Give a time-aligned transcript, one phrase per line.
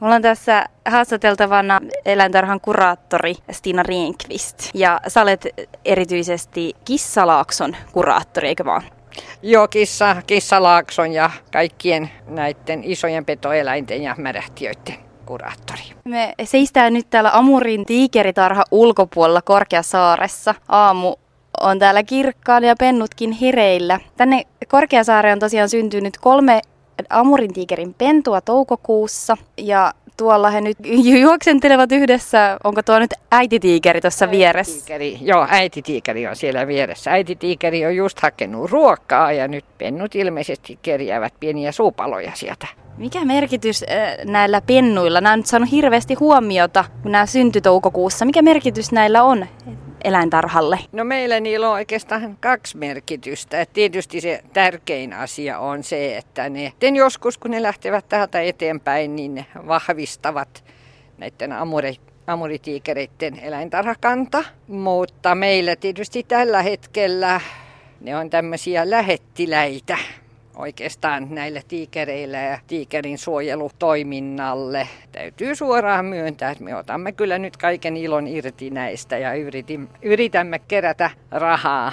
[0.00, 4.70] Mulla on tässä haastateltavana eläintarhan kuraattori Stina Rienqvist.
[4.74, 5.46] Ja sä olet
[5.84, 8.82] erityisesti Kissalaakson kuraattori, eikö vaan?
[9.42, 14.94] Joo, kissa, kissalaakson ja kaikkien näiden isojen petoeläinten ja märähtiöiden
[15.26, 15.82] kuraattori.
[16.04, 20.54] Me seistään nyt täällä Amurin tiikeritarha ulkopuolella Korkeasaaressa.
[20.68, 21.14] Aamu
[21.60, 24.00] on täällä kirkkaan ja pennutkin hereillä.
[24.16, 26.60] Tänne Korkeasaareen on tosiaan syntynyt kolme
[27.10, 30.78] Amurin tiikerin pentua toukokuussa ja tuolla he nyt
[31.20, 32.58] juoksentelevat yhdessä.
[32.64, 34.94] Onko tuo nyt äititiikeri tuossa vieressä?
[35.20, 37.10] Joo, äititiikeri on siellä vieressä.
[37.10, 42.66] Äititiikeri on just hakenut ruokaa ja nyt pennut ilmeisesti kerjäävät pieniä suupaloja sieltä.
[42.96, 45.20] Mikä merkitys äh, näillä pennuilla?
[45.20, 48.24] Nämä on nyt saanut hirveästi huomiota, kun nämä syntyi toukokuussa.
[48.24, 49.46] Mikä merkitys näillä on
[50.04, 50.78] eläintarhalle?
[50.92, 53.60] No meillä niillä on oikeastaan kaksi merkitystä.
[53.60, 59.16] Et tietysti se tärkein asia on se, että ne joskus kun ne lähtevät täältä eteenpäin,
[59.16, 60.64] niin ne vahvistavat
[61.18, 61.94] näiden amure,
[62.26, 64.44] amuritiikereiden eläintarhakanta.
[64.68, 67.40] Mutta meillä tietysti tällä hetkellä
[68.00, 69.98] ne on tämmöisiä lähettiläitä
[70.60, 74.88] oikeastaan näille tiikereille ja tiikerin suojelutoiminnalle.
[75.12, 79.30] Täytyy suoraan myöntää, että me otamme kyllä nyt kaiken ilon irti näistä ja
[80.02, 81.92] yritämme kerätä rahaa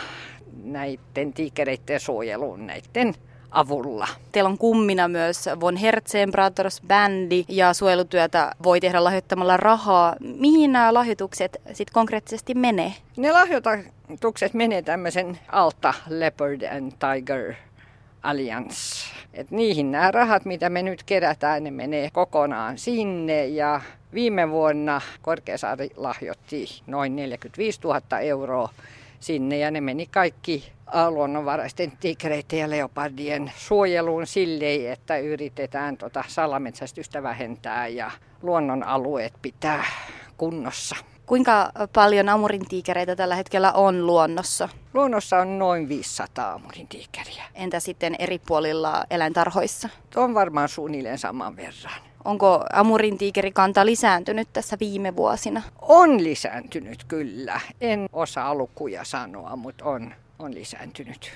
[0.63, 3.13] näiden tiikereiden suojeluun näiden
[3.51, 4.07] avulla.
[4.31, 10.15] Teillä on kummina myös Von Herzen Brothers bändi ja suojelutyötä voi tehdä lahjoittamalla rahaa.
[10.19, 12.93] Mihin nämä lahjoitukset sitten konkreettisesti menee?
[13.17, 17.53] Ne lahjoitukset menee tämmöisen alta Leopard and Tiger
[18.27, 19.05] Alliance.
[19.33, 23.81] Et niihin nämä rahat, mitä me nyt kerätään, ne menee kokonaan sinne ja
[24.13, 28.69] viime vuonna Korkeasaari lahjoitti noin 45 000 euroa
[29.19, 30.71] sinne ja ne meni kaikki
[31.09, 39.83] luonnonvaraisten tigreiden ja leopardien suojeluun sille, että yritetään tota salametsästystä vähentää ja luonnonalueet pitää
[40.37, 40.95] kunnossa.
[41.27, 44.69] Kuinka paljon amurintiikereitä tällä hetkellä on luonnossa?
[44.93, 47.43] Luonnossa on noin 500 amurintiikeriä.
[47.55, 49.89] Entä sitten eri puolilla eläintarhoissa?
[50.15, 52.01] On varmaan suunnilleen saman verran.
[52.25, 55.61] Onko amurintiikerikanta lisääntynyt tässä viime vuosina?
[55.81, 57.59] On lisääntynyt kyllä.
[57.81, 61.31] En osaa lukuja sanoa, mutta on, on lisääntynyt.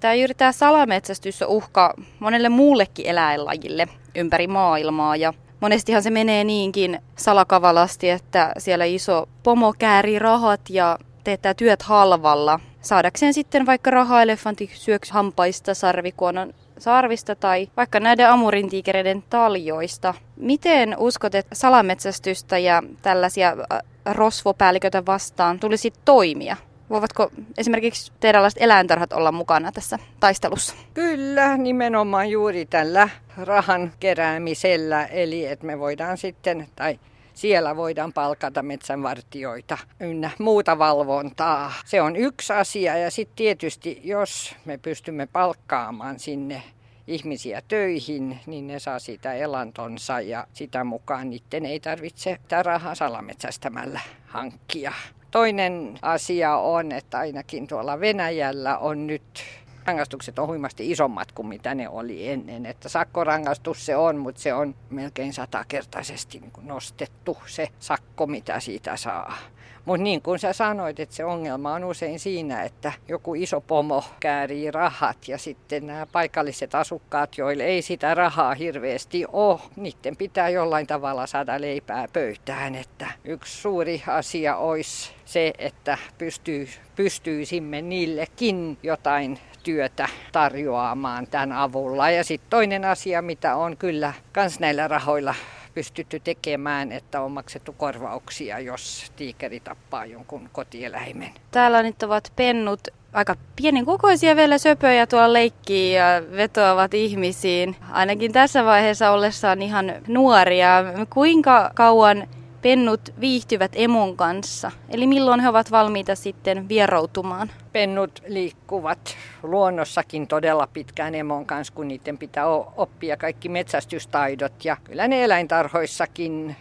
[0.00, 6.44] Tämä juuri tämä salametsästys on uhka monelle muullekin eläinlajille ympäri maailmaa ja monestihan se menee
[6.44, 12.60] niinkin salakavalasti, että siellä iso pomo käärii rahat ja teettää työt halvalla.
[12.80, 20.14] Saadakseen sitten vaikka rahaelefantti syöks hampaista, sarvikuonon sarvista tai vaikka näiden amurintiikereiden taljoista.
[20.36, 26.56] Miten uskot, että salametsästystä ja tällaisia äh, rosvopäälliköitä vastaan tulisi toimia?
[26.92, 30.74] Voivatko esimerkiksi teidänlaiset eläintarhat olla mukana tässä taistelussa?
[30.94, 37.00] Kyllä, nimenomaan juuri tällä rahan keräämisellä, eli että me voidaan sitten, tai
[37.34, 41.72] siellä voidaan palkata metsänvartioita ynnä muuta valvontaa.
[41.84, 46.62] Se on yksi asia ja sitten tietysti jos me pystymme palkkaamaan sinne
[47.06, 52.94] ihmisiä töihin, niin ne saa sitä elantonsa ja sitä mukaan niiden ei tarvitse tätä rahaa
[52.94, 54.92] salametsästämällä hankkia.
[55.32, 59.44] Toinen asia on, että ainakin tuolla Venäjällä on nyt
[59.84, 62.66] rangaistukset on huimasti isommat kuin mitä ne oli ennen.
[62.66, 68.96] Että sakkorangaistus se on, mutta se on melkein satakertaisesti niin nostettu se sakko, mitä siitä
[68.96, 69.36] saa.
[69.84, 74.04] Mutta niin kuin sä sanoit, että se ongelma on usein siinä, että joku iso pomo
[74.20, 80.48] käärii rahat ja sitten nämä paikalliset asukkaat, joille ei sitä rahaa hirveästi ole, niiden pitää
[80.48, 82.74] jollain tavalla saada leipää pöytään.
[82.74, 92.10] Että yksi suuri asia olisi se, että pystyy, pystyisimme niillekin jotain työtä tarjoamaan tämän avulla.
[92.10, 95.34] Ja sitten toinen asia, mitä on kyllä kans näillä rahoilla
[95.74, 101.30] pystytty tekemään, että on maksettu korvauksia, jos tiikeri tappaa jonkun kotieläimen.
[101.50, 106.04] Täällä nyt ovat pennut aika pienen kokoisia vielä söpöjä tuolla leikkii ja
[106.36, 107.76] vetoavat ihmisiin.
[107.90, 110.84] Ainakin tässä vaiheessa ollessaan ihan nuoria.
[111.10, 112.28] Kuinka kauan
[112.62, 114.70] pennut viihtyvät emon kanssa?
[114.88, 117.50] Eli milloin he ovat valmiita sitten vieroutumaan?
[117.72, 124.64] Pennut liikkuvat luonnossakin todella pitkään emon kanssa, kun niiden pitää oppia kaikki metsästystaidot.
[124.64, 126.56] Ja kyllä ne eläintarhoissakin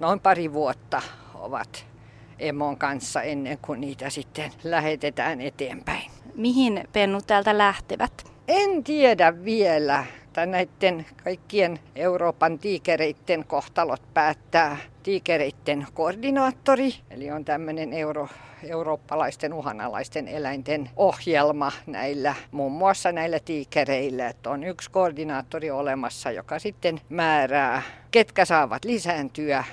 [0.00, 1.02] noin pari vuotta
[1.34, 1.86] ovat
[2.38, 6.10] emon kanssa ennen kuin niitä sitten lähetetään eteenpäin.
[6.34, 8.12] Mihin pennut täältä lähtevät?
[8.48, 17.92] En tiedä vielä että näiden kaikkien Euroopan tiikereiden kohtalot päättää tiikereiden koordinaattori, eli on tämmöinen
[17.92, 18.28] euro,
[18.62, 26.58] eurooppalaisten uhanalaisten eläinten ohjelma näillä, muun muassa näillä tiikereillä, että on yksi koordinaattori olemassa, joka
[26.58, 29.64] sitten määrää, ketkä saavat lisääntyä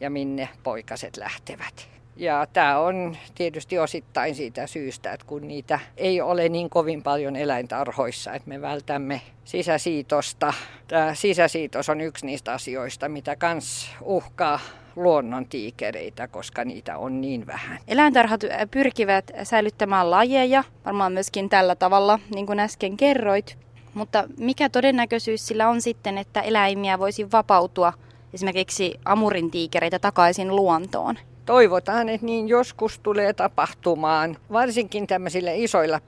[0.00, 1.93] ja minne poikaset lähtevät.
[2.16, 7.36] Ja tämä on tietysti osittain siitä syystä, että kun niitä ei ole niin kovin paljon
[7.36, 10.52] eläintarhoissa, että me vältämme sisäsiitosta.
[10.88, 14.60] Tämä sisäsiitos on yksi niistä asioista, mitä kans uhkaa
[14.96, 17.78] luonnon tiikereitä, koska niitä on niin vähän.
[17.88, 18.40] Eläintarhat
[18.70, 23.58] pyrkivät säilyttämään lajeja, varmaan myöskin tällä tavalla, niin kuin äsken kerroit.
[23.94, 27.92] Mutta mikä todennäköisyys sillä on sitten, että eläimiä voisi vapautua
[28.34, 31.18] esimerkiksi amurin tiikereitä takaisin luontoon?
[31.46, 34.36] Toivotaan, että niin joskus tulee tapahtumaan.
[34.52, 36.00] Varsinkin tämmöisillä isoilla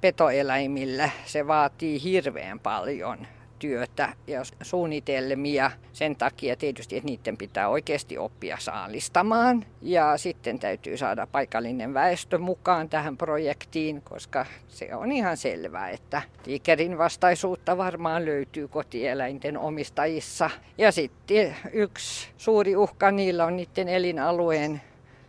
[0.00, 3.26] petoeläimillä se vaatii hirveän paljon
[3.60, 9.66] työtä ja suunnitelmia sen takia tietysti, että niiden pitää oikeasti oppia saalistamaan.
[9.82, 16.22] Ja sitten täytyy saada paikallinen väestö mukaan tähän projektiin, koska se on ihan selvää, että
[16.42, 20.50] tiikerin vastaisuutta varmaan löytyy kotieläinten omistajissa.
[20.78, 24.80] Ja sitten yksi suuri uhka niillä on niiden elinalueen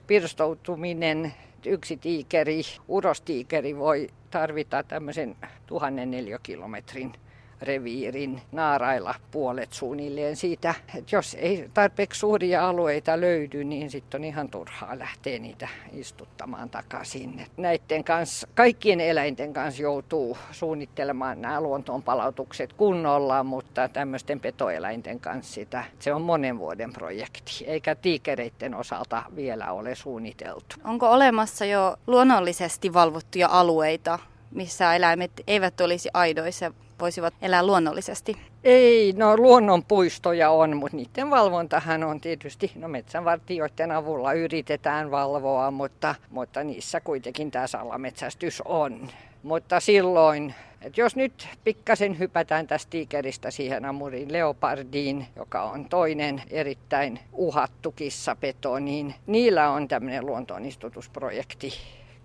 [0.07, 1.33] pirstoutuminen.
[1.65, 5.35] Yksi tiikeri, urostiikeri voi tarvita tämmöisen
[5.67, 7.13] tuhannen neliökilometrin
[7.61, 14.25] reviirin naarailla puolet suunnilleen siitä, että jos ei tarpeeksi suuria alueita löydy, niin sitten on
[14.25, 17.45] ihan turhaa lähteä niitä istuttamaan takaisin.
[17.57, 25.53] Näiden kanssa, kaikkien eläinten kanssa joutuu suunnittelemaan nämä luontoon palautukset kunnolla, mutta tämmöisten petoeläinten kanssa
[25.53, 30.75] sitä, se on monen vuoden projekti, eikä tiikereiden osalta vielä ole suunniteltu.
[30.83, 34.19] Onko olemassa jo luonnollisesti valvottuja alueita,
[34.51, 38.37] missä eläimet eivät olisi aidoissa voisivat elää luonnollisesti?
[38.63, 46.15] Ei, no luonnonpuistoja on, mutta niiden valvontahan on tietysti, no metsänvartijoiden avulla yritetään valvoa, mutta,
[46.29, 49.09] mutta niissä kuitenkin tämä salametsästys on.
[49.43, 56.41] Mutta silloin, että jos nyt pikkasen hypätään tästä tiikeristä siihen Amurin leopardiin, joka on toinen
[56.49, 61.73] erittäin uhattu kissapeto, niin niillä on tämmöinen luontoonistutusprojekti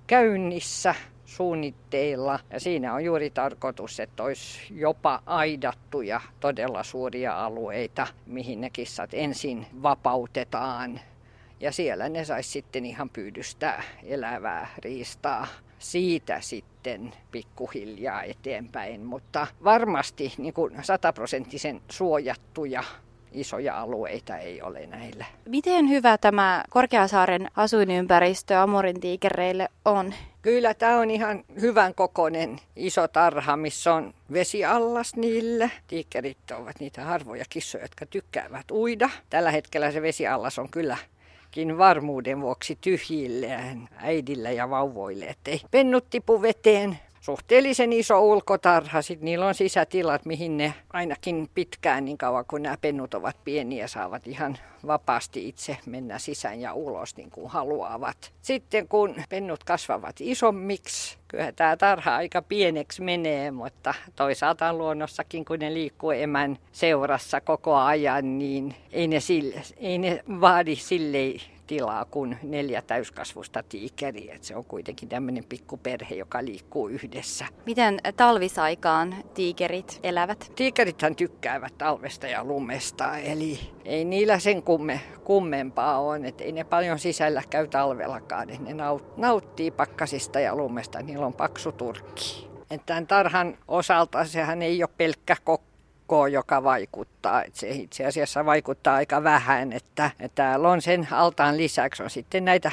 [0.07, 0.95] käynnissä
[1.27, 2.39] suunnitteilla.
[2.51, 9.11] Ja siinä on juuri tarkoitus, että olisi jopa aidattuja todella suuria alueita, mihin ne kissat
[9.13, 11.01] ensin vapautetaan.
[11.61, 15.47] Ja siellä ne saisi sitten ihan pyydystää elävää riistaa
[15.79, 22.83] siitä sitten pikkuhiljaa eteenpäin, mutta varmasti niin kuin sataprosenttisen suojattuja
[23.33, 25.25] isoja alueita ei ole näillä.
[25.49, 30.15] Miten hyvä tämä Korkeasaaren asuinympäristö Amorin tiikereille on?
[30.47, 35.71] Kyllä tämä on ihan hyvän kokoinen iso tarha, missä on vesiallas niille.
[35.87, 39.11] Tiikerit ovat niitä harvoja kissoja, jotka tykkäävät uida.
[39.31, 40.97] Tällä hetkellä se vesiallas on kyllä
[41.79, 49.03] varmuuden vuoksi tyhjillään äidillä ja vauvoille, ettei pennut tipu veteen suhteellisen iso ulkotarha.
[49.03, 53.87] Sitten niillä on sisätilat, mihin ne ainakin pitkään niin kauan kun nämä pennut ovat pieniä
[53.87, 58.33] saavat ihan vapaasti itse mennä sisään ja ulos niin kuin haluavat.
[58.43, 65.59] Sitten kun pennut kasvavat isommiksi, kyllä tämä tarha aika pieneksi menee, mutta toisaalta luonnossakin kun
[65.59, 72.05] ne liikkuu emän seurassa koko ajan, niin ei ne, sille, ei ne vaadi silleen tilaa
[72.05, 74.35] kuin neljä täyskasvusta tiikeriä.
[74.35, 77.47] Et se on kuitenkin tämmöinen pikkuperhe, joka liikkuu yhdessä.
[77.67, 80.53] Miten talvisaikaan tiikerit elävät?
[80.57, 86.65] Tiikerithän tykkäävät talvesta ja lumesta, eli ei niillä sen kumme, kummempaa on, että ei ne
[86.65, 88.49] paljon sisällä käy talvellakaan.
[88.49, 88.75] Ne
[89.17, 92.47] nauttii pakkasista ja lumesta, niillä on paksu turkki.
[92.87, 95.37] Tämän tarhan osalta sehän ei ole pelkkä
[96.07, 97.45] kokko joka vaikuttaa.
[97.45, 102.11] Että se itse asiassa vaikuttaa aika vähän, että, että täällä on sen altaan lisäksi on
[102.11, 102.71] sitten näitä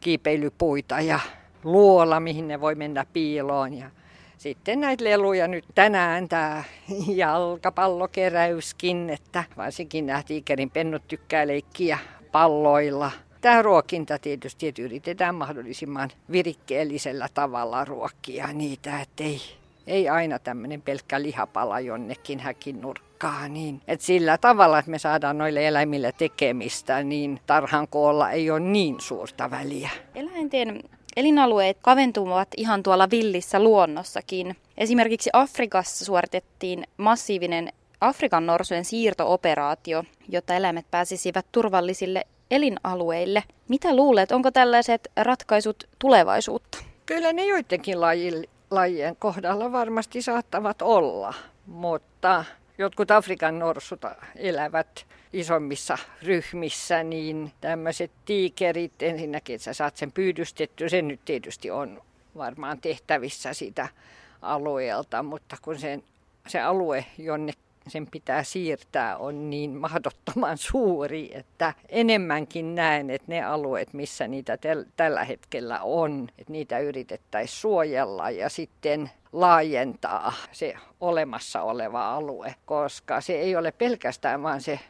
[0.00, 1.20] kiipeilypuita ja
[1.64, 3.74] luola, mihin ne voi mennä piiloon.
[3.74, 3.90] Ja
[4.38, 6.64] sitten näitä leluja nyt tänään tämä
[7.14, 11.98] jalkapallokeräyskin, että varsinkin nämä tiikerin pennut tykkää leikkiä
[12.32, 13.10] palloilla.
[13.40, 19.40] Tämä ruokinta tietysti, että yritetään mahdollisimman virikkeellisellä tavalla ruokkia niitä, ettei
[19.88, 23.54] ei aina tämmöinen pelkkä lihapala jonnekin häkin nurkkaan.
[23.54, 23.80] Niin.
[23.88, 29.00] Et sillä tavalla, että me saadaan noille eläimille tekemistä, niin tarhan koolla ei ole niin
[29.00, 29.90] suurta väliä.
[30.14, 30.82] Eläinten
[31.16, 34.56] elinalueet kaventuvat ihan tuolla villissä luonnossakin.
[34.78, 43.44] Esimerkiksi Afrikassa suoritettiin massiivinen Afrikan norsujen siirtooperaatio, jotta eläimet pääsisivät turvallisille elinalueille.
[43.68, 46.78] Mitä luulet, onko tällaiset ratkaisut tulevaisuutta?
[47.06, 51.34] Kyllä ne joidenkin lajille, lajien kohdalla varmasti saattavat olla,
[51.66, 52.44] mutta
[52.78, 54.00] jotkut Afrikan norsut
[54.36, 61.70] elävät isommissa ryhmissä, niin tämmöiset tiikerit, ensinnäkin, että sä saat sen pyydystetty, se nyt tietysti
[61.70, 62.02] on
[62.36, 63.88] varmaan tehtävissä sitä
[64.42, 66.02] alueelta, mutta kun sen,
[66.46, 67.52] se alue, jonne
[67.90, 74.56] sen pitää siirtää, on niin mahdottoman suuri, että enemmänkin näen, että ne alueet, missä niitä
[74.56, 82.54] tel- tällä hetkellä on, että niitä yritettäisiin suojella ja sitten laajentaa se olemassa oleva alue,
[82.66, 84.80] koska se ei ole pelkästään vaan se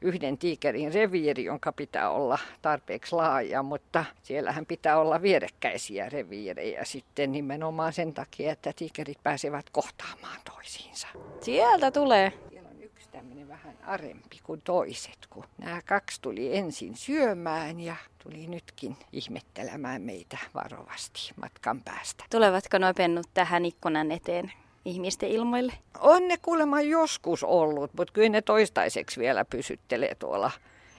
[0.00, 7.32] yhden tiikerin reviiri, jonka pitää olla tarpeeksi laaja, mutta siellähän pitää olla vierekkäisiä reviirejä sitten
[7.32, 11.08] nimenomaan sen takia, että tiikerit pääsevät kohtaamaan toisiinsa.
[11.40, 12.32] Sieltä tulee.
[12.50, 17.96] Siellä on yksi tämmöinen vähän arempi kuin toiset, kun nämä kaksi tuli ensin syömään ja
[18.22, 22.24] tuli nytkin ihmettelemään meitä varovasti matkan päästä.
[22.30, 24.52] Tulevatko nuo pennut tähän ikkunan eteen?
[24.84, 25.72] Ihmisten ilmoille?
[26.00, 30.50] On ne kuulemma joskus ollut, mutta kyllä ne toistaiseksi vielä pysyttelee tuolla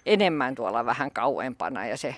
[0.05, 2.15] enemmän tuolla vähän kauempana ja se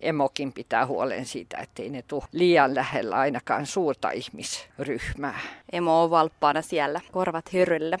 [0.00, 5.40] emokin pitää huolen siitä, ettei ne tule liian lähellä ainakaan suurta ihmisryhmää.
[5.72, 7.98] Emo on valppaana siellä, korvat hyryllä.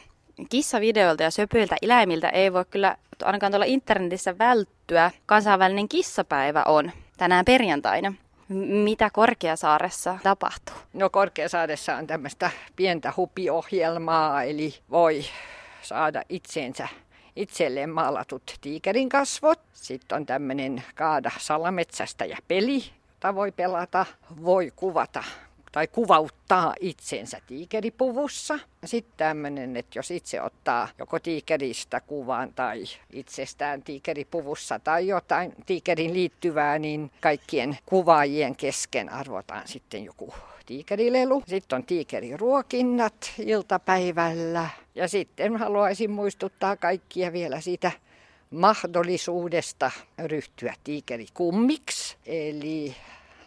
[0.48, 5.10] Kissavideolta ja söpöiltä eläimiltä ei voi kyllä ainakaan tuolla internetissä välttyä.
[5.26, 8.14] Kansainvälinen kissapäivä on tänään perjantaina.
[8.84, 10.76] Mitä Korkeasaaressa tapahtuu?
[10.92, 15.24] No Korkeasaaressa on tämmöistä pientä hupiohjelmaa, eli voi
[15.82, 16.88] saada itseensä
[17.36, 19.60] itselleen maalatut tiikerin kasvot.
[19.72, 24.06] Sitten on tämmöinen kaada salametsästä ja peli, jota voi pelata.
[24.44, 25.24] Voi kuvata
[25.72, 28.58] tai kuvauttaa itsensä tiikeripuvussa.
[28.84, 36.14] Sitten tämmöinen, että jos itse ottaa joko tiikeristä kuvan tai itsestään tiikeripuvussa tai jotain tiikerin
[36.14, 40.34] liittyvää, niin kaikkien kuvaajien kesken arvotaan sitten joku
[40.66, 41.42] tiikerilelu.
[41.46, 44.68] Sitten on tiikeriruokinnat iltapäivällä.
[44.94, 47.92] Ja sitten haluaisin muistuttaa kaikkia vielä siitä
[48.50, 52.16] mahdollisuudesta ryhtyä tiikerikummiksi.
[52.26, 52.96] Eli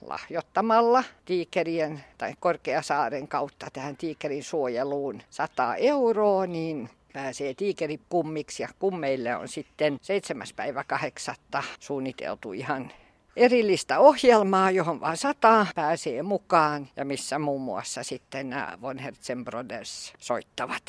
[0.01, 9.36] lahjoittamalla tiikerien tai Korkeasaaren kautta tähän tiikerin suojeluun 100 euroa, niin pääsee tiikerikummiksi ja kummeille
[9.36, 10.48] on sitten 7.
[10.55, 11.36] päivä 8.
[11.79, 12.91] suunniteltu ihan
[13.36, 19.46] erillistä ohjelmaa, johon vaan sata pääsee mukaan ja missä muun muassa sitten nämä Von Herzen
[19.46, 20.84] Brothers soittavat.